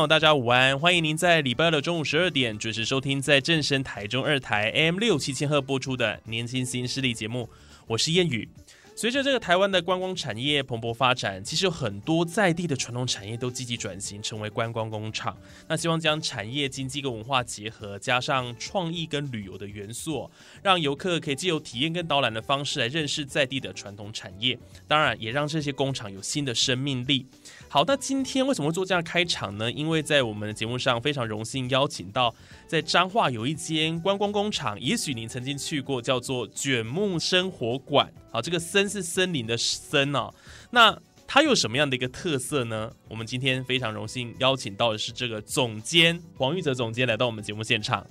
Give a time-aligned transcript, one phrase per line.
[0.00, 0.78] 友，大家午安！
[0.78, 7.48] 欢迎您在礼拜二的中午十二点准时收听，在正声台中二台 M 六七千赫播出的《年轻新势力》节目，
[7.86, 8.48] 我是燕语。
[8.94, 15.36] 随着这个台湾的观光产业蓬勃发展，其实有很多在地的传统产业都积极转型，成为观光工厂。
[15.68, 20.28] 那希望将产业、经济跟文化结合，加上创意跟旅游的元素，
[20.64, 24.58] 让游客可以借由体验跟导览的方式来认识在地的传统产业。
[24.88, 27.24] 当然，也让这些工厂有新的生命力。
[27.70, 29.70] 好，那今天为什么会做这样开场呢？
[29.70, 32.34] 因为在我们的节目上非常荣幸邀请到，
[32.66, 38.10] 在彰化有一间观光工厂，也许您曾经去过，叫做卷木生活馆。
[38.30, 40.32] 好，这个森是森林的森哦。
[40.70, 42.90] 那它有什么样的一个特色呢？
[43.06, 48.06] 我们今天非常荣幸邀请到的是这个总监黄玉哲总监来到我们节目现场。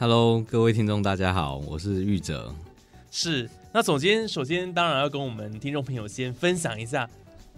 [0.00, 2.52] Hello，各位听众，大家好，我是玉哲。
[3.12, 7.08] 是，那总监首先当然要跟我们听众朋友先分享一下，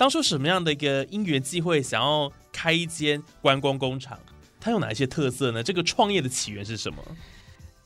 [0.02, 4.18] 当初什么样的一个因缘际会，想要开一间观光工厂，
[4.60, 5.62] 它有哪一些特色呢？
[5.62, 7.00] 这个创业的起源是什么？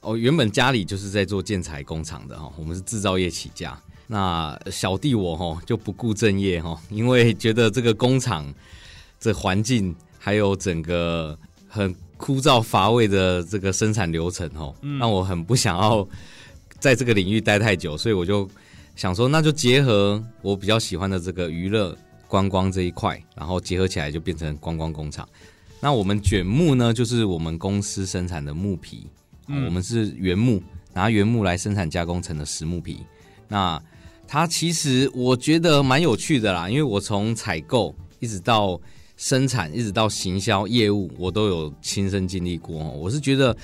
[0.01, 3.79] 哦，原本家里就是在做建材工厂的哈，我们是制造业起家。
[4.07, 8.51] 那小弟我哈就不顾正业哈，因为觉得这个工厂
[9.21, 11.39] 这环境还有整个
[11.69, 16.09] 很枯燥乏味的这个生产流程哈，让我很不想要
[16.81, 18.49] 在这个领域待太久，所以我就
[18.95, 21.95] 想说，那就结合我比较喜欢的这个娱乐
[22.29, 25.29] 观光这一块，然后结合起来就变成观光工厂。
[25.81, 29.07] 那我们卷木呢，就是我们公司生产的木皮，
[29.47, 33.01] 嗯我们是原木，拿原木来生产加工成的实木皮。
[33.47, 33.81] 那
[34.27, 38.81] 它其实我觉得蛮有趣的啦，因为我从采购一直到
[39.17, 42.77] 生产，一直到行销业务，我都有亲身经历过。
[42.77, 43.57] 我是觉得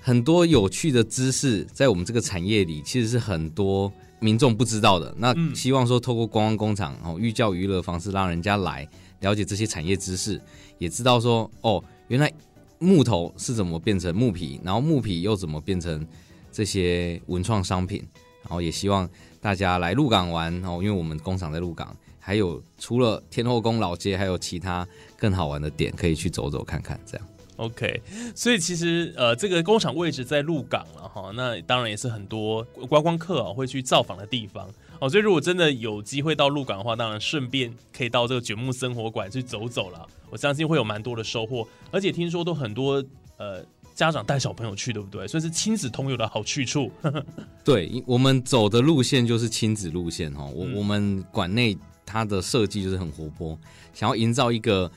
[0.00, 5.14] 很多有趣的知识在我们这个产业里，其实是很多民众不知道的。
[5.16, 8.88] 那嗯希望说透过观光工厂哦，寓教于乐方式，让人家来
[9.20, 10.40] 了解这些产业知识，
[10.78, 12.32] 也知道说哦，原来
[12.78, 16.06] 木头是怎么变成木皮，然后木皮又怎么变成
[16.52, 18.06] 这些文创商品，
[18.42, 19.08] 然后也希望
[19.40, 24.86] 大家来鹿港玩哦，因为我们工厂在鹿港，还有除了天后宫老街，还有其他
[25.16, 27.26] 更好玩的点可以去走走看看，这样。
[27.58, 28.00] OK，
[28.34, 34.70] 所以其实呃，这个工厂位置在鹿港了哈，那当然也是很多观光客啊会去造访的地方
[35.00, 35.08] 哦。
[35.08, 40.06] 所以如果真的有机会到鹿港的话，当然顺便可以到这个卷木生活馆去走走了。
[40.30, 43.04] 我相信会有蛮多的收获，而且听说都很多
[43.38, 45.26] 呃家长带小朋友去，对不对？
[45.26, 46.92] 所以是亲子通游的好去处。
[47.64, 50.44] 对，我们走的路线就是亲子路线哈。
[50.44, 51.76] 我、嗯我们馆内
[52.06, 53.58] 它的设计就是很活泼，
[53.92, 54.88] 想要营造一个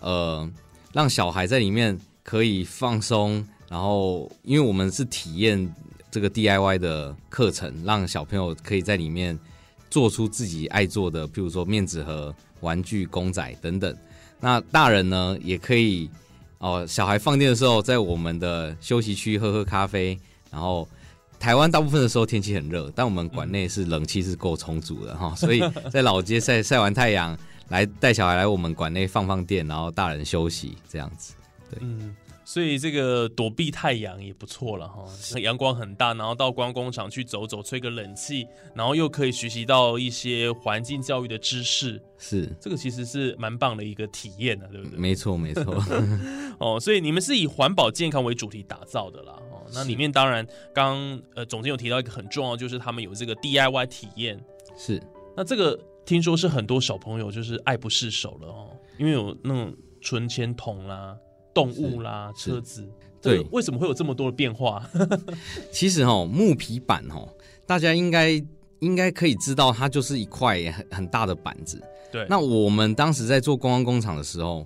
[0.00, 0.50] 呃，
[0.92, 5.74] 让小孩在里面可以放松，然后因为我们是体验
[6.10, 9.38] 这个 DIY 的课程，让小朋友可以在里面
[9.88, 13.96] 做出自己爱做的，譬如说面纸盒、玩具、公仔等等。
[14.40, 16.10] 那大人呢也可以
[16.58, 20.18] 哦，小孩放电的时候，在我们的休息区喝喝咖啡，
[20.50, 20.86] 然后。
[21.40, 27.38] 台湾大部分的时候天气很热，但我们馆内是冷气是够充足的哈，所以在老街晒晒完太阳，
[27.68, 31.34] 来带小孩来我们馆内放放电，然后大人休息这样子。
[31.80, 35.04] 嗯，所以这个躲避太阳也不错了哈，
[35.40, 44.98] 阳光很大，然后到观光工厂去走走，吹个冷气，然后又可以学习到一些环境教育的知识，是，这个其实是蛮棒的一个体验的，对不对？
[44.98, 45.82] 没错没错。
[46.58, 49.34] 哦，所以你们是以环保健康为主题打造的啦。
[49.50, 54.42] 哦，那里面当然刚呃总监有提到一个很重要，就是他们有这个 DIY 体验。
[54.76, 55.02] 是，
[55.36, 61.16] 那这个听说是很多小朋友就是爱不释手了哦，因为有那种存钱筒啦、
[61.62, 62.88] 动物啦、是车子。
[63.20, 64.88] 对这个为什么会有这么多的变化？
[65.72, 67.28] 其实哈木皮板哦，
[67.66, 68.40] 大家应该
[68.78, 71.82] 应该可以知道，它就是一块很很大的板子。
[72.12, 74.64] 对，那我们当时在做观光工厂的时候，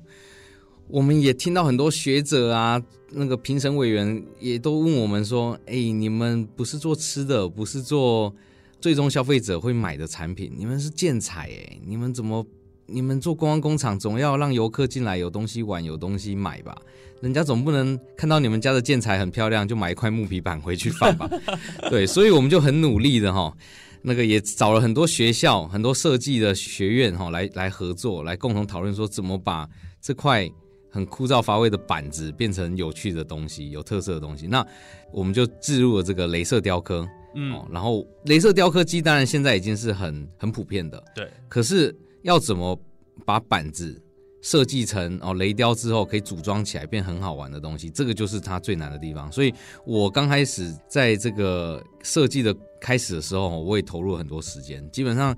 [0.86, 2.80] 我们也听到很多学者啊，
[3.12, 8.32] 那个评审委员也都问我们说：“哎、你们不是做吃的，不是做
[8.80, 12.46] 最终消费者会买的产品，你们是建材哎，你们怎么
[12.87, 16.76] 你们做观光工厂，总要让游客进来有东西玩、有东西买吧？
[17.20, 21.31] 人家总不能看到你们家的建材很漂亮，就买一块木皮板回去放吧？
[21.88, 23.56] 对，所以我们就很努力的哈，
[24.02, 29.69] 那个也找了很多学校、很多设计的学院哈，来来合作，来共同讨论说怎么把
[30.00, 30.50] 这块
[30.90, 34.49] 很枯燥乏味的板子变成有趣的东西、有特色的东西。
[34.49, 34.67] 那
[35.12, 37.06] 我们就置入了这个镭射雕刻，
[37.37, 42.78] 嗯哦，然后镭射雕刻机当然现在已经是很很普遍的，对，可是要怎么
[43.24, 44.02] 把板子
[44.40, 49.30] 设计成哦雷雕之后可以组装起来变很好玩的东西，这个就是它最难的地方。
[49.30, 49.52] 所以
[49.86, 55.36] 我刚开始在这个设计的开始的时候，我也投入了很多时间，基本上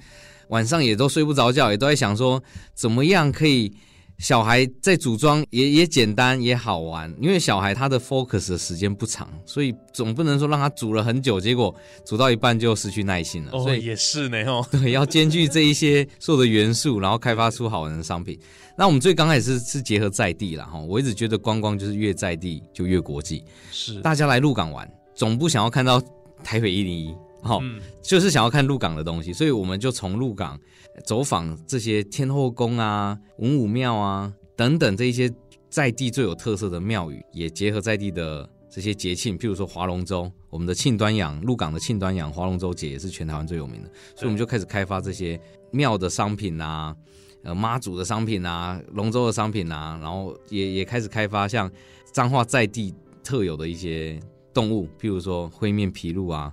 [0.48, 2.42] 晚上也都睡不着觉，也都在想说
[2.74, 3.72] 怎么样可以。
[4.18, 11.74] 小孩在组装也也简单也好玩，因为小孩他的 focus 的时间不长，所以总不能说让他煮了很久，结果
[12.06, 13.50] 煮到一半就失去耐心了。
[13.52, 18.38] 哦，所以也是呢哦， 对，要兼具这一些所有的元素，然后开发出好玩的商品。
[18.76, 23.44] 那我们最刚开始是是结合在地了，哈，我一直觉得观光就是越在地就越国际。
[23.70, 26.00] 是，大家来鹿港玩，总不想要看到
[26.42, 27.14] 台北一零一，
[27.44, 30.58] 哈，嗯就是想要看鹿港的东西，所以我们就从鹿港
[31.04, 35.32] 走访这些天后宫啊、文武庙啊等等这一些
[35.68, 45.38] 在地最有特色的庙宇，也结合在地的这些节庆，譬如说划龙舟，我们的庆端阳，鹿港的庆端阳划龙舟节也是全台湾最有名的，所以我们就开始开发这些
[45.70, 46.96] 庙的商品啊。
[47.42, 51.70] 呃，妈祖的商品啊，龙舟的商品啊，然后也也开始开发像
[52.10, 54.18] 彰化在地特有的一些
[54.54, 56.50] 动物，譬如说灰面琵鹭啊、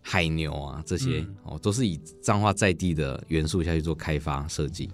[0.00, 4.90] 海牛啊这些、嗯哦，都是以彰化在地的元素下去做开发设计。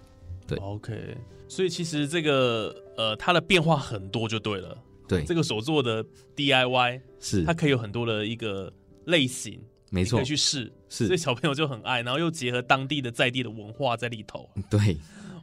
[0.47, 1.17] 对 OK，
[1.49, 4.77] 所以其实这个呃，它的变化很多就对了。
[5.09, 6.05] 对，这个所做的
[6.35, 8.73] DIY，是它可以有很多的一个
[9.05, 9.61] 类型，
[9.91, 14.49] 没错可以，去试，所以小朋友就很爱，然后又结合当地的在地的文化在里头。
[14.69, 14.99] 对，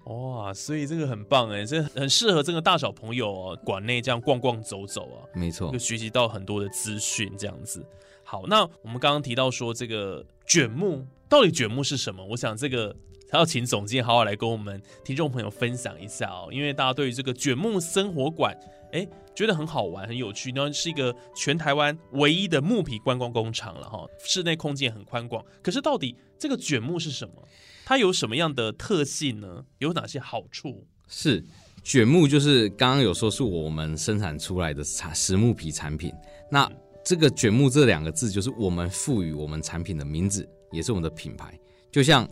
[0.06, 7.86] 哇，所以这个很棒哎，这很适合这个大小朋友哦，馆内这样逛逛走走啊，没错就，学习到很多的资讯这样子。
[8.34, 12.26] 好，那我们刚刚提到说这个卷木，到底卷木是什么？
[12.26, 12.96] 我想这个
[13.32, 18.58] 还要请总监好好来跟我们听众朋友分享一下哦，因为大家对于这个卷木生活馆，
[18.92, 25.46] 哎，觉得很好玩、很有趣，然后是一个全台湾唯一的木皮观光工厂了哈，室内空间很宽广。
[25.62, 27.48] 可是到底这个卷木是什么？
[27.86, 29.64] 它有什么样的特性呢？
[29.78, 30.88] 有哪些好处？
[31.08, 31.46] 是
[31.84, 36.12] 卷木，就是刚刚有说是我们生产出来的产实木皮产品。
[36.50, 36.68] 那
[37.04, 41.60] 这个卷木这两个字，就是我们赋予我们产品的名字，也是我们的品牌。
[41.92, 42.28] 就像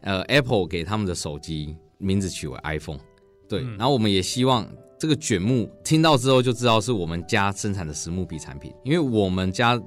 [0.00, 3.00] 呃，Apple 给他们的手机名字取为 iPhone，
[3.48, 4.66] 对，嗯然后我们也希望
[4.98, 9.80] 这个卷木听到之后就知道是我们家生产的实木皮产品，因为我们家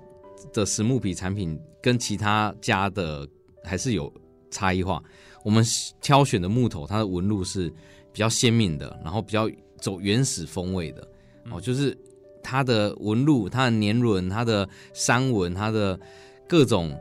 [0.54, 3.28] 的实木皮产品跟其他家的
[3.64, 4.14] 还是有
[4.50, 5.02] 差异化。
[5.44, 5.66] 我们
[6.02, 7.70] 挑选的木头，它的纹路是
[8.12, 9.50] 比较鲜明的，然后比较
[9.80, 11.08] 走原始风味的
[11.50, 11.98] 哦，就是
[12.44, 16.00] 它的纹路、它的年轮、它的山纹、它的
[16.48, 16.98] 各种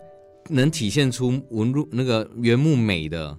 [0.48, 3.36] 能体现出纹路那个原木美的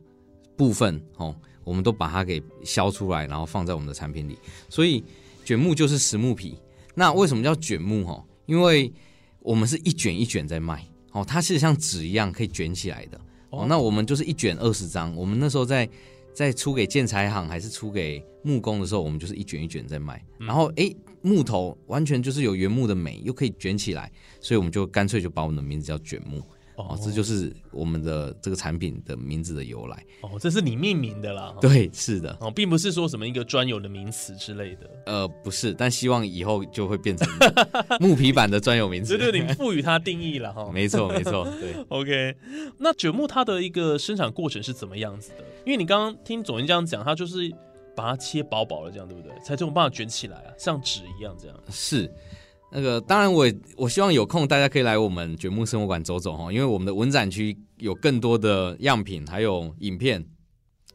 [0.55, 4.37] 部分哦，我们都把它给削出来，然后放在我们的产品里。
[4.69, 5.03] 所以
[5.43, 6.57] 卷木就是实木皮。
[6.93, 8.05] 那为什么叫卷木？
[8.05, 8.91] 哈，因为
[9.39, 13.19] 我们是一卷一卷在卖哦，它是像纸一样可以卷起来的
[13.49, 13.65] 哦。
[13.67, 15.89] 那我们就是一卷二十张，我们那时候在
[16.33, 20.23] 在出给建材行还是出给木工的时候，我们就是一卷一卷在卖。
[20.39, 26.41] 然后诶，木头完全就是有原木的美，又可以卷起来，所以我们就干脆就把我们的名字叫卷木。
[26.75, 30.05] 哦，这就是我们的这个产品的名字的由来。
[30.21, 31.53] 哦，这是你命名的啦。
[31.61, 37.27] 对，是的，哦，并不是说什么一个专有的名词之类的，呃，不是，但希望以后就会变成
[37.99, 39.17] 木皮版的专有名词。
[39.17, 40.69] 这就是你赋予它定义了哈。
[40.73, 41.73] 没错， 没错，对。
[41.89, 42.35] OK，
[42.77, 45.43] 那卷木它的一个生产过程是怎么样子的？
[45.65, 47.51] 因为你刚刚听总监这样讲，它就是
[47.95, 49.31] 把它切薄薄的这样，对不对？
[49.39, 51.57] 才这种办法卷起来啊，像纸一样这样。
[51.69, 52.11] 是，
[52.71, 60.25] 那个当然我我希望有空大家可以来我们卷木生活馆走走哈，因为我们的文展区有更多的样品，还有影片，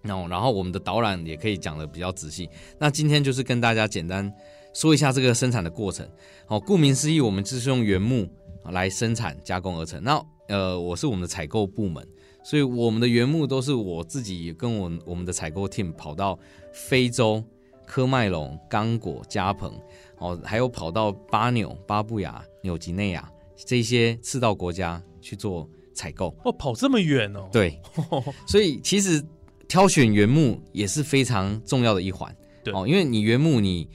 [0.02, 2.48] 然后然后我们的导览也可以讲的比较仔细。
[2.78, 4.32] 那今天就是跟大家简单
[4.72, 6.08] 说一下这个生产的过程。
[6.46, 8.26] 好，顾名思义，我们就是用原木
[8.64, 10.02] 来生产加工而成。
[10.02, 12.06] 那呃，我是我们的采购部门。
[12.42, 16.38] 所以我们的原木都是我自己跟我我们的采购 team 跑到
[16.72, 17.42] 非洲、
[17.86, 19.72] 科麦隆、刚果、加蓬，
[20.18, 26.36] 哦，还有跑到巴纽、巴布亚、纽几内亚这些赤道国家去做采购。
[26.44, 27.48] 哦，跑这么远哦。
[27.52, 27.80] 对，
[28.46, 29.24] 所以其实
[29.68, 32.34] 挑选原木也是非常重要的一环。
[32.62, 33.88] 对哦，因为你原木你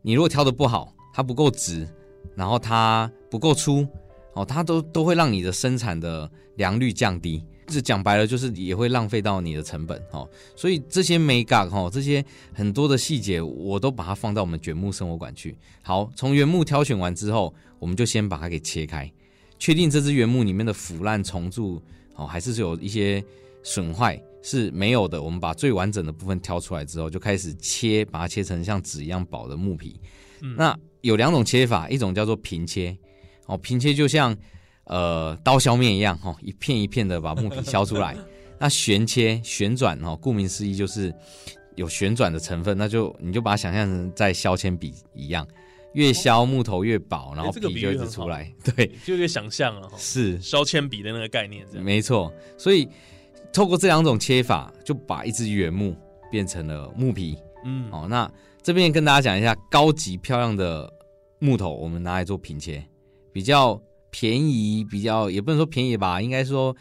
[0.00, 1.86] 你如果挑的不好，它不够直，
[2.36, 3.86] 然后它不够粗，
[4.34, 7.44] 哦，它都都会让你的生产的良率降低。
[7.66, 10.28] 这讲白了就是也会浪费到你的成本哦。
[10.54, 15.56] 所以这些美感哈，这些很多的细节，我都把它放到我们卷木生活馆去。
[15.82, 19.10] 好，从原木挑选完之后，我们就先把它给切开，
[19.58, 21.82] 确定这只原木里面的腐烂虫蛀
[22.16, 23.24] 哦，还是有一些
[23.62, 25.22] 损坏是没有的。
[25.22, 29.98] 我们把最完整的部分挑出来之后，就开始切，把它切成像纸一样薄的木皮。
[30.56, 32.94] 那有两种切法，一种叫做平切，
[33.46, 34.36] 哦，平切就像
[34.84, 38.16] 呃刀削面一样，哈，一片一片的把木皮削出来。
[38.58, 41.12] 那旋切旋转，哈，顾名思义就是
[41.74, 45.46] 有旋转的成分，那就你就把它想象成在削铅笔一样，
[45.94, 48.50] 越削木头越薄，然后这个皮就一直出来。
[48.76, 51.66] 对，就越想象了，是削铅笔的那个概念。
[51.74, 52.32] 没错。
[52.56, 52.88] 所以
[53.52, 55.96] 透过这两种切法，就把一只原木
[56.30, 57.36] 变成了木皮。
[57.64, 58.30] 嗯，哦，那
[58.62, 60.90] 这边跟大家讲一下，高级漂亮的
[61.40, 62.82] 木头，我们拿来做平切，
[63.32, 63.78] 比较
[64.14, 66.74] 便宜，比较也不能说便宜吧，应该说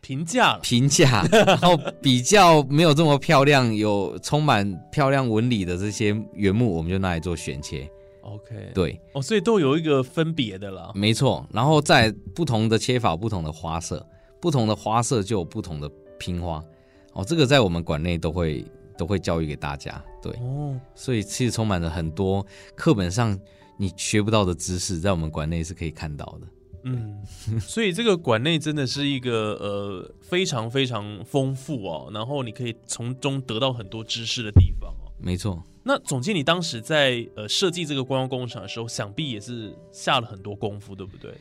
[0.00, 7.88] 平价，平价， 然后比较没有这么漂亮，有充满漂亮纹理的这些原木，我们就拿来做选切。
[8.22, 10.90] OK，对，哦，所以都有一个分别的啦。
[10.96, 11.46] 没错。
[11.52, 14.04] 然后在不同的切法、不同的花色，
[14.40, 16.60] 不同的花色就有不同的拼花。
[17.12, 18.64] 哦，这个在我们馆内都会
[18.98, 20.02] 都会教育给大家。
[20.20, 22.44] 对，哦，所以其实充满了很多
[22.74, 23.38] 课本上
[23.76, 26.46] 你学不到的知识，在我们馆内是可以看到的。
[26.82, 27.22] 嗯，
[27.60, 35.12] 所以这个馆内真的是一个呃非常非常丰富哦，然后你可以从中得到很多知识的地方哦。
[35.18, 41.34] 没错，那总监，你当时在呃设计这个观光工厂的时候，想必也是下了很多功夫，对不对？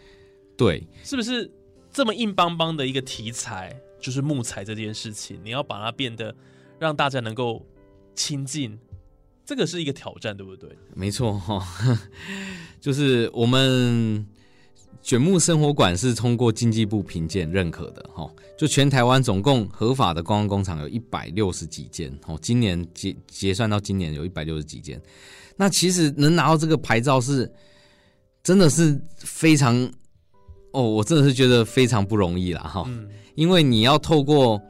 [0.58, 1.50] 对，是不是
[1.90, 6.36] 这么硬邦邦的一个题材，就是木材这件事情，你要把它变得
[6.78, 7.66] 让大家能够
[8.14, 8.78] 亲近，
[9.46, 10.70] 这个是一个挑战，对不对？
[10.94, 11.66] 没错哈、
[12.82, 14.28] 就是我们
[15.10, 25.02] 卷木生活馆是通过经济部评鉴认可的哈、就全台湾总共合法的观光工厂有一百六十几间哦，今年结结算到今年有一百六十几间，
[25.56, 27.52] 那其实能拿到这个牌照是
[28.44, 29.76] 真的是非常
[30.74, 34.62] 哦，我真的是觉得非常不容易啦哈、嗯，因为你要透过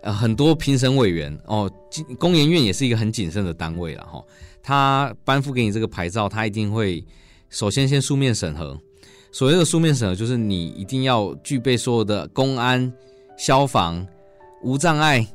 [0.00, 4.24] 呃很多评审委员哦，经工研院也是一个很谨慎的单位了哈。
[4.62, 7.04] 他颁布给你这个牌照，他一定会
[7.50, 8.80] 首先先书面审核。
[9.32, 12.92] 所谓的书面审核，就是你一定要具备所有的公安、
[13.36, 14.06] 消防、
[14.62, 15.26] 无障碍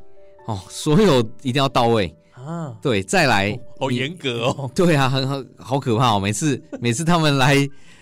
[0.48, 2.14] 哦，所有一定要到位。
[2.34, 4.70] 啊，对，再来你好严格哦。
[4.76, 6.20] 对啊，很很好可怕哦！
[6.20, 7.56] 每次 每次他们来，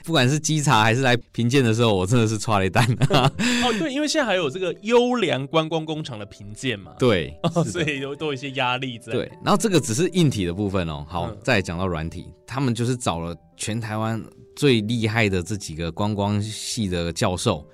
[0.03, 2.85] 不管是稽查还是来评鉴的时候，我真的是抓了一单。
[3.09, 3.31] 哦，
[3.79, 9.13] 对，因为现在还有这个优良观光工厂的评鉴嘛，对，哦，所以都都有一些压力在。
[9.13, 11.05] 对，然后这个只是硬体的部分哦。
[11.07, 14.21] 好，嗯再讲到软体，他们就是找了全台湾
[14.55, 17.65] 最厉害的这几个观光系的教授，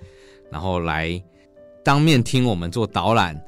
[0.51, 1.21] 然后来
[1.83, 3.39] 当面听我们做导览，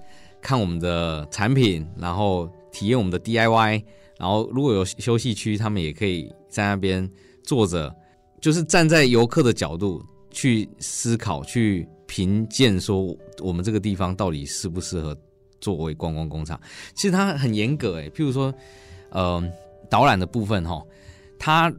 [0.41, 3.83] 看我们的产品，然后体验我们的 DIY，
[4.17, 7.09] 然后如果有休息区，他们也可以在那边
[7.43, 7.93] 坐着，
[8.39, 15.15] 就是站在游客的角度去思考、去评鉴，说我们这个地方到底适不适合
[15.59, 16.59] 作为观光工厂。
[16.95, 18.53] 其实它很严格诶，譬如说，
[19.09, 19.43] 呃，
[19.89, 20.81] 导览的部分哈，
[21.37, 21.73] 它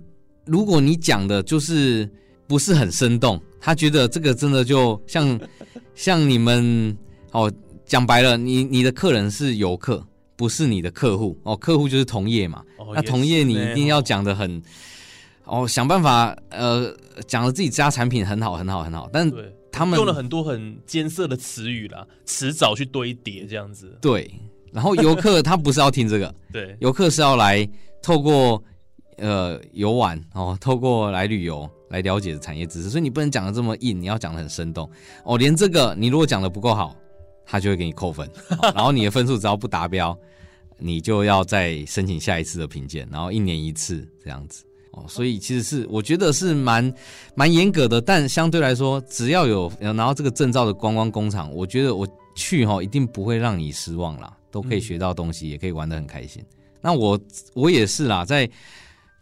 [0.44, 2.08] 如果你讲的就是
[2.46, 5.40] 不是很生动，他觉得这个真的就像
[5.94, 6.96] 像你们
[7.30, 7.52] 哦，
[7.84, 10.04] 讲白了，你你的客人是游客，
[10.36, 14.62] 不是你的客户哦，客户就是同业嘛，哦，那同业你一定要讲的很。
[15.44, 16.94] 哦，想办法，呃，
[17.26, 23.92] 讲了自己家产品很好，很好，很好，但对，他们用了很多很艰涩的词语啦，词藻去堆叠这样子。
[24.00, 24.32] 对，
[24.72, 27.68] 然后游客他不是要听这个， 对，游客是要来
[28.00, 28.62] 透过
[29.22, 34.90] 呃游玩哦，透过来旅游来了解产业知识，所以你不能讲的这么硬，你要讲的很生动
[35.24, 35.38] 哦。
[35.38, 36.94] 连这个你如果讲的不够好，
[37.46, 40.14] 他就会给你扣分，哦 然后你的分数只要不达标，
[40.76, 44.64] 你就要再申请下一次的评鉴，然后一年一次这样子。
[44.92, 46.92] 哦，所以其实是我觉得是蛮
[47.34, 56.44] 蛮严格的，但相对来说，只要有有拿到这个证照的观光工厂，我觉得我去哈、一定不会让你失望啦，都可以学到东西，也可以玩得很开心。
[56.82, 57.18] 那我
[57.54, 58.46] 我也是啦，在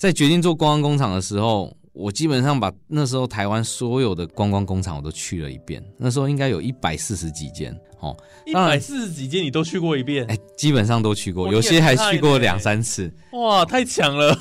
[0.00, 8.16] 在决定做观光工厂的时候，我基本上把那时候台湾所有的观光工厂我都去了一遍，那时候应该有一百四十几间哦，
[8.47, 13.12] 一百四十几间你都去过一遍，哎，基本上都去过，有些还去过两三次。
[13.33, 14.35] 哇，太强了！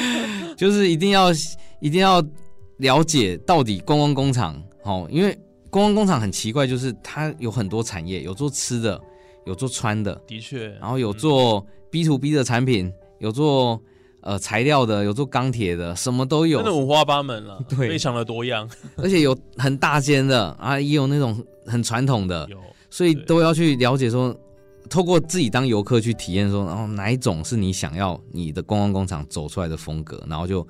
[0.56, 1.30] 就是一定要
[1.80, 2.24] 一定要
[2.78, 5.38] 了解到底观光工厂哦，因为
[5.68, 8.98] 观光工厂很奇怪，就是它有很多产业，有做吃的，
[9.44, 13.78] 有做穿的，的确，然后有做 B to B 的产品，有做
[14.22, 18.68] 呃材料的，有做钢铁的，什么都有，真的五花八门了， 对非常的多样。
[18.96, 24.34] 而且有很大间的啊，也有那种很传统的，有所以都要去了解说，
[24.88, 30.66] 透过自己当游客去体验说，然后哪一种是你想要你的观光工厂走出来的风格，然后就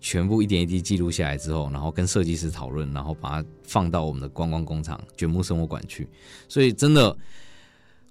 [0.00, 6.08] 全部一点一滴记录下来之后，然后跟设计师讨论，然后把它放到我们的观光工厂卷木生活馆去。
[6.48, 7.16] 所以真的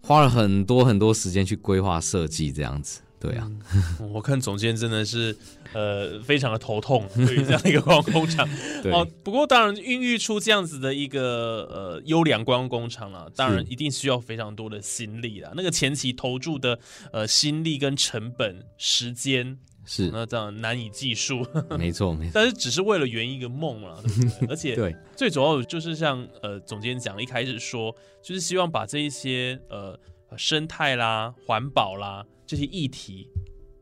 [0.01, 3.01] 花了很多很多时间去规划设计，这样子。
[3.19, 3.51] 对啊，
[4.13, 5.35] 我看总监真的是
[5.73, 8.47] 呃非常的头痛， 对于这样的一个观光工厂。
[8.81, 15.51] 对，哦，不过当然孕育出这样子的一个呃优良观光工厂啊，当然一定需要非常多的心力啦。
[15.55, 16.79] 那个前期投注的
[17.11, 21.45] 呃心力跟成本、时间，是那这样难以计数。
[21.77, 24.47] 没错，没错，但是只是为了圆一个梦了，对不对？
[24.47, 29.99] 而且对，最主要的就是像呃总监讲的，一开始说就是希望把这一些呃
[30.37, 33.29] 生态啦、环保啦这些议题，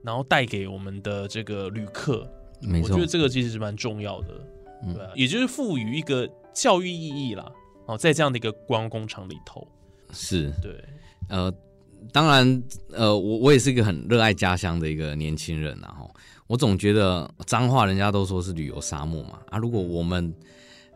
[0.03, 2.29] 然后带给我们的这个旅客。
[2.59, 2.89] 没错。
[2.89, 4.45] 我觉得，这个其实是蛮重要的，
[4.83, 4.93] 嗯。
[4.93, 7.49] 对啊，也就是赋予一个教育意义啦。
[7.85, 9.65] 哦，在这样的一个观光工厂里头，
[10.11, 10.51] 是。
[10.61, 10.83] 对，
[11.29, 11.49] 呃，
[12.11, 16.09] 当然，呃，我我也是一个很热爱家乡的一个年轻人啊，哈，
[16.47, 20.33] 我总觉得彰化人家都说是旅游沙漠嘛，啊，如果我们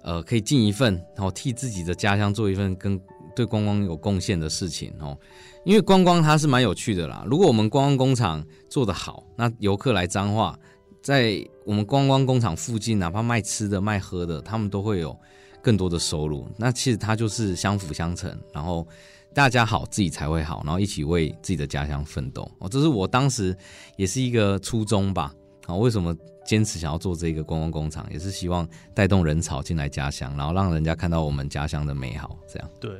[0.04, 3.00] 呃可以尽一份，然后替自己的家乡做一份跟
[3.36, 5.18] 对观光有贡献的事情哦，
[5.66, 7.24] 因为观光它是蛮有趣的啦。
[7.28, 10.58] 如果我们观光工厂做得好，那游客来彰化，
[11.02, 15.18] 在我们观光工厂附近，哪怕卖吃的、卖喝的，他们都会有
[15.62, 16.48] 更多的收入。
[16.58, 18.88] 那其实它就是相辅相成，然后
[19.34, 22.50] 大家好，自己才会好，然后一起为自己的家乡奋斗。
[22.60, 23.56] 哦，这是我当时
[23.96, 25.34] 也是一个初衷吧。
[25.68, 32.38] 啊，为什么坚持想要做这个观光工厂，也是希望带动人潮进来家乡，然后让人家看到我们家乡的美好。
[32.48, 32.92] 这样对。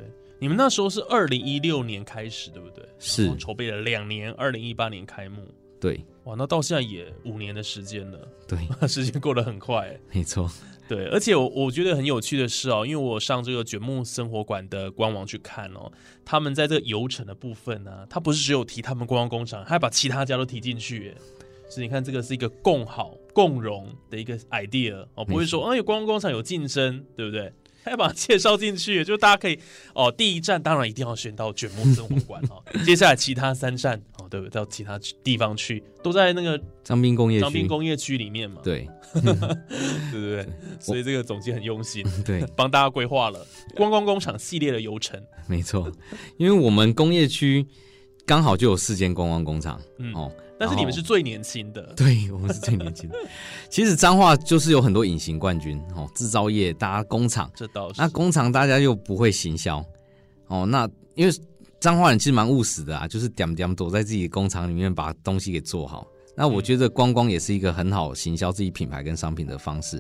[0.42, 2.84] 你们那时候是二零一六年开始，对不对？
[2.98, 5.48] 是筹备了两年，二零一八年开幕。
[5.80, 8.58] 对哇，那到现在也五年的时间了，对，
[8.90, 10.02] 时间过得很快欸。
[10.12, 10.50] 没错，
[10.90, 15.92] 对，而且我我觉得很有趣的是哦，因为我上这个卷木生活馆的官网去看哦，
[16.26, 21.14] 他们在这个游程的部分呢、他不是只有提他们观光工厂，还把其他家都提进去。
[21.70, 27.54] 所以你看，这个是一个共好共荣的一个 idea 哦，不会说啊有观光工厂有竞争，对不对？
[27.84, 29.60] 还要把它介绍进去，就大家可以
[29.94, 34.52] 哦，第一站当然一定要选到卷木生活馆哦， 接下来其他三站哦，对不对？
[34.52, 40.48] 到其他地方去，都在那个张滨工业张滨，工业区里面嘛，对 对不对？
[40.80, 45.22] 所以这个总监很用心，对，帮大家规划了观光工厂系列的游程。
[45.48, 45.92] 没错，
[46.38, 47.66] 因为我们工业区
[48.26, 50.32] 刚好就有四间观光工厂，嗯哦，
[50.62, 53.16] 但是你们是最年轻的，对我们是最年轻的。
[53.68, 58.00] 其实彰化就是有很多隐形冠军哦，制造业、大家工厂，这倒是。
[58.00, 59.84] 那工厂大家又不会行销
[60.46, 61.34] 哦，那因为
[61.80, 66.06] 彰化人其实蛮务实的啊，就是点点躲在自己的工厂里面把东西给做好。
[66.38, 70.00] 那我觉得观光也是一个很好行销自己品牌跟商品的方式，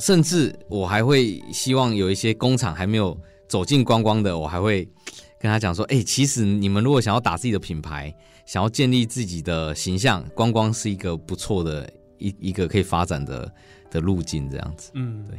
[0.00, 3.16] 甚至我还会希望有一些工厂还没有
[3.48, 4.88] 走进观光的，我还会
[5.40, 13.50] 跟他讲说，哎、其实你们如果想要打自己的品牌，想要建立自己的形象，观光是一个不错的一一个可以发展的
[13.90, 14.90] 的路径，这样子。
[14.94, 15.38] 嗯，对。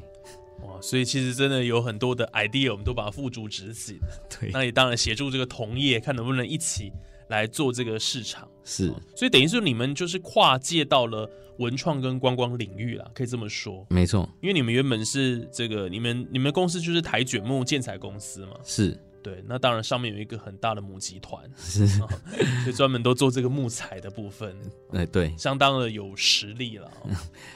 [0.68, 3.98] 哇，所以其实真的有很多的 idea，我们都把它付诸执行。
[4.40, 6.92] 对，那也当然协助这个同业，看能不能一起
[7.30, 8.48] 来做这个市场。
[8.64, 13.86] 是所以等于是你们就是跨界到了文创跟观光领域啦，可以这么说。
[13.90, 22.08] 没错，因为你们原本是这个，你们你们公司就是台卷木建材公司嘛，是对，那当然上面有一个很大的母集团， 是，啊
[22.66, 24.56] 就专门都做这个木材的部分，
[24.94, 27.10] 哎对，相当的有实力了、哦。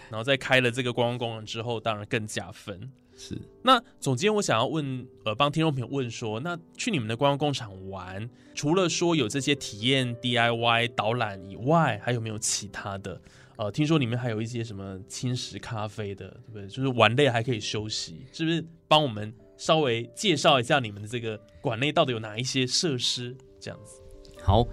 [0.09, 2.91] 然后在开了这个观光工人之后，当然更加分。
[3.17, 13.21] 是那总监，我想要问，呃，帮听众朋友问说，那去你们的观光工厂玩，除了说有这些体验 DIY 导览以外，还有没有其他的？
[13.55, 16.67] 呃，听说你们还有一些什么轻食咖啡的，对不对？
[16.67, 18.61] 就是玩累还可以休息，是不是？
[18.85, 23.35] 帮我们稍微介绍一下你们的这个馆内到底有哪一些设施？
[23.59, 24.01] 这样子。
[24.41, 24.67] 好。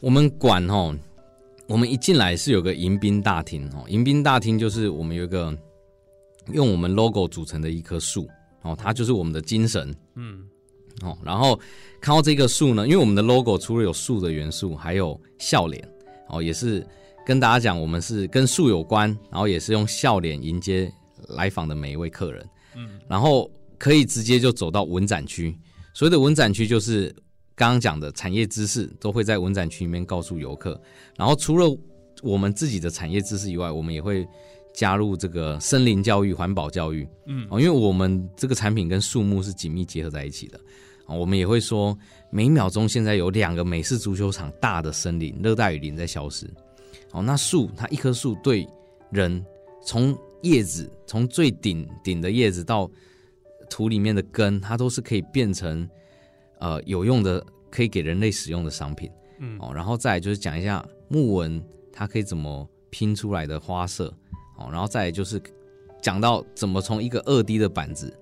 [0.00, 0.94] 我们馆哦，
[1.66, 5.56] 我们一进来是有个迎宾大厅哦，迎宾大厅就是我们有一个
[6.52, 8.28] 用我们 logo 组成的一棵树
[8.60, 10.46] 哦，它就是我们的精神嗯
[11.00, 11.16] 哦。
[11.24, 11.58] 然后
[12.02, 15.82] 看到这个树呢，因为我们的 logo 除了有树的元素，还有笑脸
[16.28, 16.86] 哦，也是
[17.24, 20.92] 跟大家讲我们是跟树有关，然后也是用笑脸迎接
[21.28, 22.46] 来访的每一位客人。
[22.76, 25.56] 嗯然后可以直接就走到文展区。
[25.92, 27.14] 所谓的文展区就是
[27.54, 30.80] 刚刚讲的产业知识都会在文展区里面告诉游客。
[31.16, 31.66] 然后除了
[32.22, 34.26] 我们自己的产业知识以外，我们也会
[34.74, 40.58] 加入这个森林教育、环保教育嗯哦，因为我们这个产品跟树木是紧密结合在一起的。
[41.06, 41.96] 哦，我们也会说，
[42.30, 46.50] 每秒钟现在有两个美式足球场大的森林、热带雨林在消失。
[47.12, 48.66] 哦，那树它一棵树对
[49.10, 49.44] 人
[49.84, 52.90] 从叶子从最顶顶的叶子到
[53.70, 55.88] 土里面的根，它都是可以变成
[56.58, 59.10] 呃有用的可以给人类使用的商品。
[59.38, 59.58] 嗯。
[59.60, 64.12] 哦，然后再就是讲一下木纹它可以怎么拼出来的花色。
[64.56, 65.40] 哦，然后再就是
[66.00, 68.16] 讲到怎么从一个二 D 的板子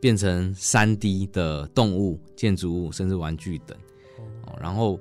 [0.00, 3.76] 变成三 D 的动物、建筑物甚至玩具等。
[4.46, 5.00] 哦，然后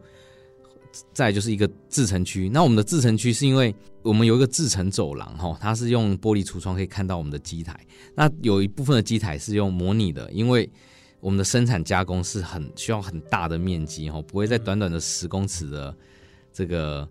[1.13, 2.49] 再就是一个制成区。
[2.49, 7.80] 那我们的制成区是因为我们有一个制成走廊哈，它是用玻璃橱窗可以看到我们的机台。
[8.15, 10.69] 那有一部分的机台是用模拟的，因为
[11.19, 15.95] 我们的生产加工是很需要很大的面积哈，不会在短短的十公尺的
[16.54, 17.08] 这个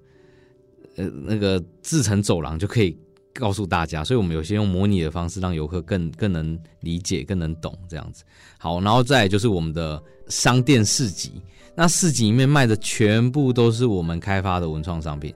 [0.96, 2.96] 呃那个制成走廊就可以
[3.34, 8.24] 告诉大家，所以我们有些用模拟的方式，让游客更更能理解、更能懂这样子。
[8.58, 11.40] 好，然后再就是我们的商店市集，
[11.78, 15.32] 那市集里面卖的全部都是我们开发的文创商品。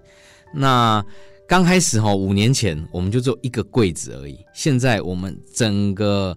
[0.52, 1.00] 那
[1.46, 6.37] 刚开始哈，五年前我们就只有一个柜子而已，现在我们整个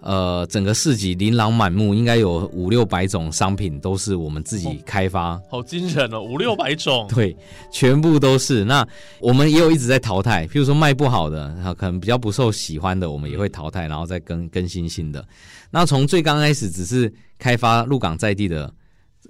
[0.00, 5.40] 呃整个市集琳琅满目，应该有五六百种商品都是我们自己开发。
[5.50, 7.34] 好惊人哦，五六百种， 对，
[7.72, 8.62] 全部都是。
[8.62, 8.86] 那
[9.18, 15.26] 我们也有一直在淘汰，譬如说卖不好的，然后可能比较不受喜欢的，我们也会淘汰，然后再更更新新的。
[15.70, 18.70] 那从最刚开始只是开发鹿港在地的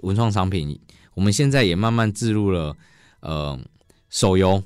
[0.03, 0.79] 文创商品，
[1.13, 2.75] 我们现在也慢慢置入了
[3.21, 3.59] 呃
[4.09, 4.61] 手游，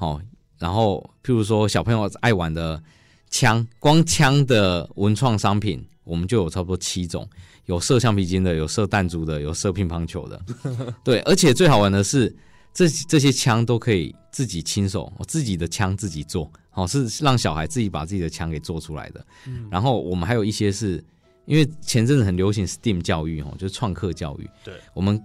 [0.00, 0.20] 哦，
[0.58, 2.82] 然后譬如说小朋友爱玩的
[3.30, 7.28] 枪，光枪的文创商品，我们就有差不多七种，
[7.66, 10.40] 有射橡皮筋的，有射弹珠的，有射乒乓球的，
[11.04, 12.34] 对，而且最好玩的是，
[12.72, 19.24] 这这些枪都可以自己亲手，我自己的枪自己做，好、是让小孩自己把自己的枪给做出来的。
[19.70, 21.04] 然后我们还有一些是
[21.48, 24.48] 因为前阵子很流行 STEAM 教育，哦，就是创客教育。
[24.62, 25.18] 对，我们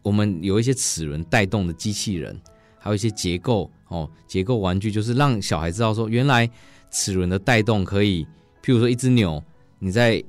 [0.00, 2.40] 我们有一些齿轮带动的机器人，
[2.78, 6.50] 还有一些结构哦，结构玩具，就是让小孩知道说，原来
[6.90, 8.24] 齿轮的带动可以，
[8.64, 9.40] 譬如说一只牛，
[9.78, 10.24] 你在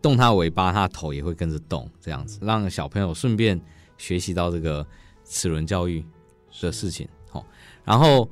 [0.00, 3.60] 动它尾巴，它的头也会跟着动，这样子，让小朋友顺便
[3.98, 4.84] 学习到这个
[5.26, 6.02] 齿轮教育
[6.62, 7.06] 的事情。
[7.28, 7.44] 好、
[7.84, 8.26] 然后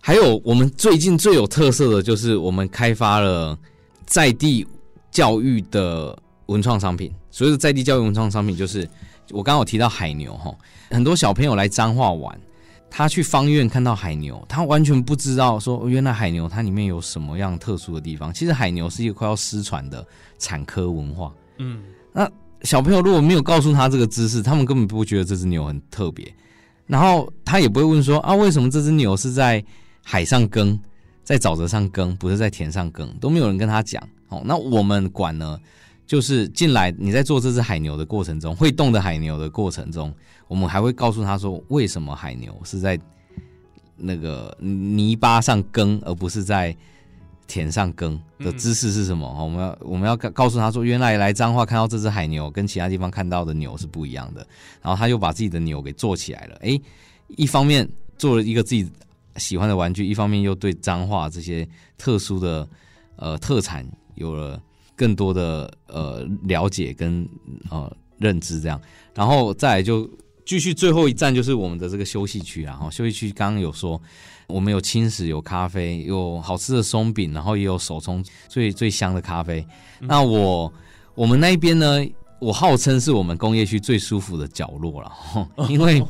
[0.00, 3.56] 还有我们最近最有特色的就是我们开发了
[4.04, 4.66] 在地
[5.14, 6.14] 教育的
[6.46, 7.10] 文创商品。
[7.30, 8.86] 所谓的在地教育文创商品，就是
[9.30, 10.54] 我刚刚有提到海牛哈，
[10.90, 12.38] 很多小朋友来彰化玩，
[12.90, 18.34] 他去方院看到海牛，他完全不知道说原来海牛它里面有什么样特殊的地方。
[18.34, 20.06] 其实海牛是一个快要失传的
[20.38, 21.32] 产科文化。
[21.58, 22.30] 嗯，那
[22.62, 26.32] 小朋友如果没有告诉他这个知识，他们根本不会觉得这只牛很特别，
[26.86, 29.64] 然后他也不会问说啊，为什么这只牛是在
[30.02, 30.78] 海上耕，
[31.22, 34.02] 在沼泽上耕，不是在田上耕，都没有人跟他讲。
[34.34, 35.58] 哦，那我们管呢，
[36.06, 40.12] 就是进来你在做这只海牛的过程中，会动的海牛的过程中，
[40.48, 42.98] 我们还会告诉他说，为什么海牛是在
[43.96, 46.76] 那个泥巴上耕，而不是在
[47.46, 49.26] 田上耕的姿势是什么？
[49.26, 54.46] 哦我们要我们要告告诉他说，原来来彰化看到这只海牛跟其他地方看到的牛是不一样的。
[54.82, 56.80] 然后他又把自己的牛给做起来了，诶，
[57.28, 58.90] 一方面做了一个自己
[59.36, 61.68] 喜欢的玩具，一方面又对彰化这些
[61.98, 62.66] 特殊的
[63.16, 64.60] 呃特产有了
[64.96, 67.28] 更多的呃了解跟
[67.70, 68.80] 呃认知，这样，
[69.14, 70.08] 然后再来就
[70.44, 74.00] 继续最后一站就是我们的这个休息区啊，哈，休息区刚刚有说。
[74.46, 79.66] 我们有轻食，有咖啡，有好吃的松饼，然后也有手冲最最香的咖啡。
[80.00, 80.70] 那我
[81.14, 82.06] 我们那一边呢，
[82.40, 86.04] 我号称是我们工业区最舒服的角落了，吼 因为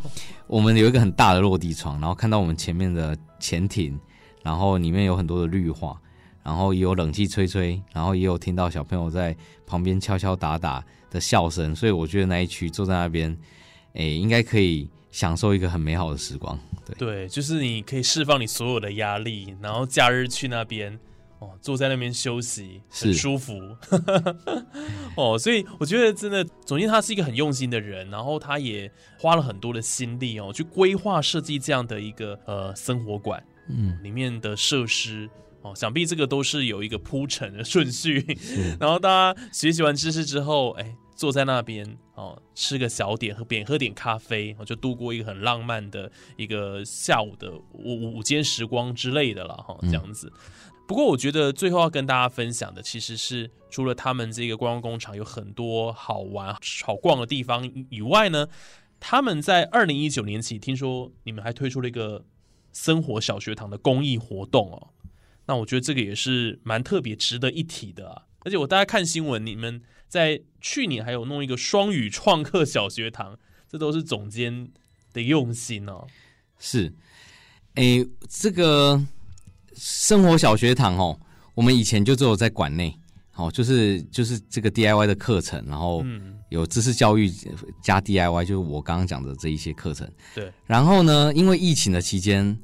[0.49, 3.97] 我们有一个很大的落地窗，然后看到我们前面的潜艇，
[4.43, 5.97] 然后里面有很多的绿化，
[6.45, 9.35] 然后也有冷气吹吹，然后也有听到小朋友在
[9.67, 13.35] 旁边敲敲打打的笑声，所以我觉得那一区坐在那边，
[13.95, 16.59] 诶，应该可以享受一个很美好的时光。
[16.85, 16.95] 对。
[16.99, 20.99] 对，就是你可以释放你所有的压力，然后假日去那边
[21.39, 23.55] 哦，坐在那边休息，很舒服。
[25.17, 35.31] 哦，所以我觉得真的，总监他是一个很用心的人，然后他也花了很多的心力哦，去规划设计这样的一个呃生活馆，嗯，里面的设施。
[35.65, 38.23] 哦，想必这个都是有一个铺陈的顺序，
[38.79, 50.31] 然后大家学习完知识之后，哎，坐在那边哦，吃个小点，喝点喝点咖啡，哦，就度过一个很浪漫的一个下午的午午间时光之类的了哈，这样子。
[50.87, 58.47] 不过我觉得最后要跟大家分享的，其实是除了他们这个观光工厂有很多好玩好逛的地方以外呢，
[59.01, 62.23] 他们在二零一九年起，听说你们还推出了一个
[62.75, 64.89] 生活小学堂的公益活动哦。
[65.47, 68.23] 那我觉得这个也是蛮特别、值得一提的啊！
[68.41, 74.69] 而且我大家看新闻，你们在去年还有弄一个双语创客小学堂，这都是总监
[75.13, 76.07] 的用心哦。
[76.59, 76.93] 是，
[77.75, 79.03] 诶，这个
[79.75, 81.19] 生活小学堂哦，
[81.55, 82.97] 我们以前就只有在馆内
[83.31, 87.29] 好、就是就是这个 DIY 的课程，然后嗯，有知识教育
[87.83, 90.09] 加 DIY，就是我刚刚讲的这一些课程。
[90.35, 92.57] 对，然后呢，因为疫情的期间，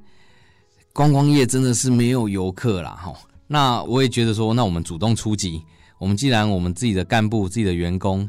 [0.93, 3.13] 观光业真的是没有游客啦，哈。
[3.47, 5.63] 那我也觉得说，那我们主动出击。
[5.99, 8.29] 我们既然我们自己的干部、自己的员工，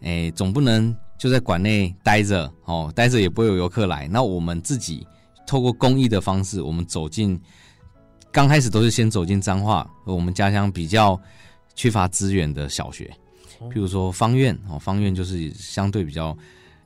[0.00, 4.08] 哎，总不能就在馆内待着哦，待着也不会有游客来。
[4.08, 5.06] 那我们自己
[5.46, 7.40] 透过公益的方式，我们走进，
[8.32, 11.20] 刚开始都是先走进彰化，我们家乡比较
[11.76, 13.08] 缺乏资源的小学，
[13.60, 16.36] 譬如说方院哦，方院就是相对比较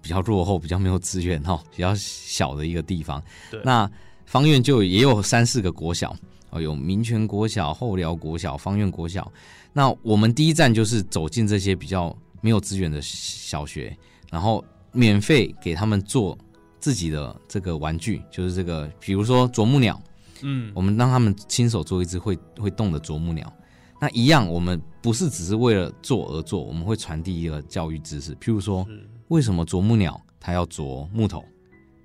[0.02, 3.22] 比较落后、比较没有资源哈，比较小的一个地方。
[3.64, 3.90] 那
[4.26, 6.14] 方院就也有三四个国小
[6.50, 9.32] 哦，有民权国小、后寮国小、方院国小。
[9.72, 13.96] 那我们第一站就是走进这些比较没有资源的小学，
[14.30, 14.62] 然后
[14.92, 16.36] 免费给他们做
[16.78, 20.00] 自己的这个玩具，就是这个，比如说啄木鸟，
[20.42, 23.50] 嗯我们让他们亲手做一只会会动的啄木鸟。
[23.98, 28.86] 那一样，我们不是只是为了做而做，我们会传递一个教育知识，譬如说，
[29.28, 31.42] 为什么啄木鸟它要啄木头？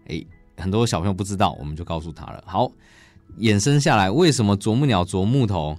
[0.08, 0.26] 诶，
[0.62, 2.44] 很多小朋友不知道，我们就告诉他了。
[2.46, 2.72] 好，
[3.40, 5.76] 衍生下来，为什么啄木鸟啄木头？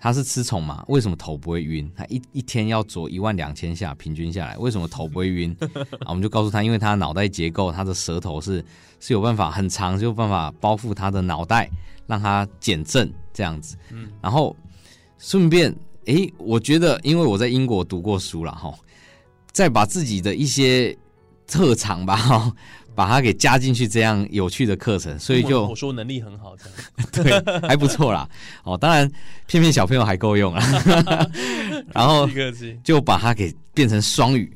[0.00, 0.84] 它是吃虫嘛？
[0.86, 1.90] 为什么头不会晕？
[1.96, 5.54] 它一一天要啄一万两千下，平均下来，为什么头不会晕？
[6.06, 8.64] 啊，我们就告诉他，因为它脑袋结构，它的舌头是
[9.00, 11.68] 是有办法很长，就有办法包覆它的脑袋，
[12.06, 13.76] 让它减震这样子。
[13.90, 14.54] 嗯然后
[15.18, 18.72] 顺便，诶，我觉得，因为我在英国读过书了哈，
[19.50, 20.96] 再把自己的一些
[21.44, 22.52] 特长吧，哈，
[22.98, 26.56] 把它给加进去，这样有趣的课程，所以就我说能力很好，
[27.14, 28.28] 这样 对还不错啦。
[28.64, 29.08] 哦，当然
[29.46, 30.60] 骗骗小朋友还够用啊。
[31.94, 32.28] 然后
[32.82, 34.52] 就把它给变成双语，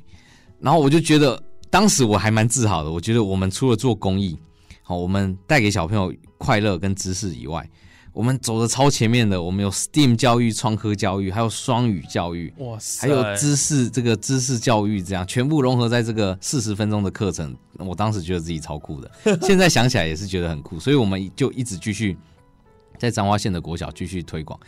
[0.58, 2.90] 然后我就觉得当时我还蛮自豪的。
[2.90, 4.36] 我觉得我们除了做公益，
[4.82, 7.64] 好，我们带给小朋友快乐跟知识以外，
[8.12, 17.56] 我们走的超前面的，我们有 STEAM 教育、创科教育，还有双语教育，哇塞，还有知识这个知识教育，这样全部融合在这个四十分钟的课程。
[17.78, 19.10] 我当时觉得自己超酷的，
[19.42, 22.16] 现在想起来也是觉得很酷，所以我们就一直继续
[22.98, 24.58] 在彰化县的国小继续推广。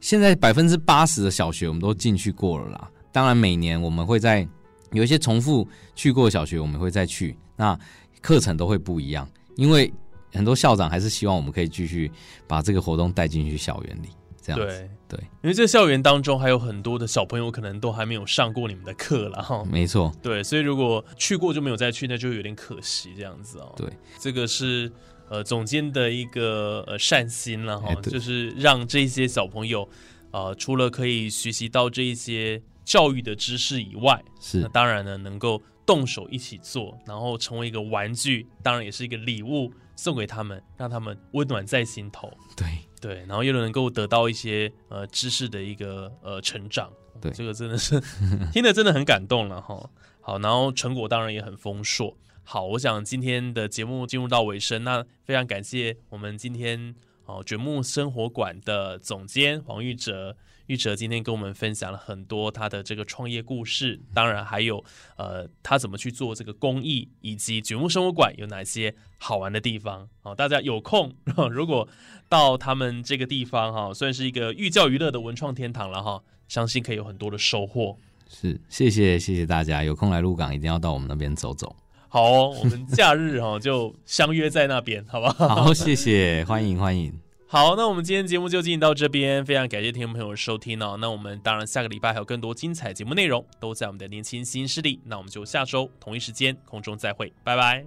[0.00, 2.90] 现在百分之八十的小学我们都进去过了啦。
[3.12, 4.46] 当然，每年我们会在
[4.92, 7.78] 有一些重复去过的小学，我们会再去，那
[8.20, 9.92] 课程都会不一样，因为
[10.32, 12.10] 很多校长还是希望我们可以继续
[12.46, 14.08] 把这个活动带进去校园里，
[14.40, 14.66] 这样子。
[14.66, 19.64] 对对，因为这校园当中还有很多的小朋友可能都还没有上过你们的课了哈。
[19.64, 23.72] 没错，对，所以如果去过就没有再去，那就有点可惜这样子哦。
[23.74, 23.88] 对，
[24.20, 24.92] 这个是
[25.30, 29.88] 呃总监的一个呃善心了哈就是让这些小朋友
[30.30, 42.30] 呃除了可以学习到这一些教育的知识以外，那是当然呢能够动手一起做，然后成为一个玩具，当然也是一个礼物送给他们，让他们温暖在心头。
[42.54, 42.66] 对。
[43.00, 48.02] 对，然后又能够得到一些呃知识的一个呃成长，对这个真的是
[48.52, 49.88] 听得真的很感动了哈。
[50.20, 52.12] 好，然后成果当然也很丰硕。
[52.42, 56.92] 好，我想今天的节目进入到尾声，那非常感谢我们今天
[57.26, 60.36] 哦卷木生活馆的总监黄玉哲。
[60.68, 64.84] 玉哲今天跟我们分享了很多他的这个创业故事，当然还有
[65.16, 70.34] 呃他怎么去做这个公益，以及卷木生活馆有哪些好玩的地方哦。
[70.34, 71.14] 大家有空
[71.50, 71.88] 如果
[72.28, 77.96] 到他们这个地方哈，算是一个寓教于乐的文创天堂了哈，相信可以有很多的收获。
[78.28, 81.74] 是，谢谢谢谢大家，有空来鹿港一定要到我们那边走走。
[82.10, 85.48] 好哦、我们假日哈就相约在那边，好不好？
[85.64, 87.27] 好，谢谢，欢迎欢迎。
[87.50, 90.98] 好，那我们今天节目就进行到这边，非常感谢听众朋友收听哦。
[91.00, 95.00] 那我们当然下个礼拜还有更多精彩节目内容，都在我们的年轻新势力。
[95.06, 97.86] 那我们就下周同一时间空中再会，拜拜。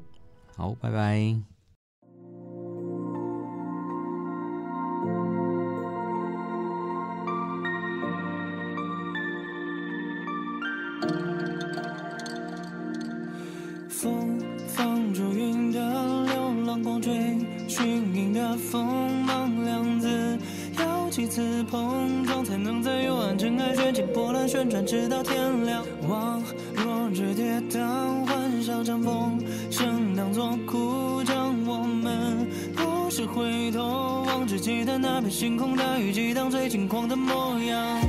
[0.57, 1.50] 好，拜拜。
[24.13, 25.83] 波澜旋转，直到天亮。
[26.07, 26.41] 往
[26.73, 32.47] 若日跌宕，幻想长风声当作哭将我们。
[32.75, 38.01] 不是回头望只记得那片星空，大雨激荡最轻狂的模样。